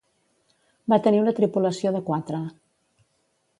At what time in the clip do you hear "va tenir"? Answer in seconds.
0.93-1.19